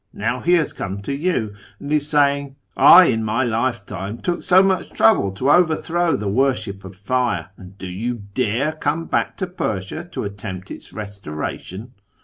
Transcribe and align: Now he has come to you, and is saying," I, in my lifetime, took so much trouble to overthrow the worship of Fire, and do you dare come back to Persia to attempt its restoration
Now 0.13 0.39
he 0.39 0.53
has 0.53 0.73
come 0.73 1.03
to 1.03 1.13
you, 1.13 1.53
and 1.79 1.93
is 1.93 2.09
saying," 2.09 2.55
I, 2.75 3.03
in 3.03 3.23
my 3.23 3.43
lifetime, 3.43 4.17
took 4.17 4.41
so 4.41 4.63
much 4.63 4.89
trouble 4.93 5.31
to 5.33 5.51
overthrow 5.51 6.15
the 6.15 6.27
worship 6.27 6.83
of 6.83 6.95
Fire, 6.95 7.51
and 7.55 7.77
do 7.77 7.85
you 7.85 8.23
dare 8.33 8.71
come 8.71 9.05
back 9.05 9.37
to 9.37 9.45
Persia 9.45 10.05
to 10.09 10.23
attempt 10.23 10.71
its 10.71 10.91
restoration 10.91 11.93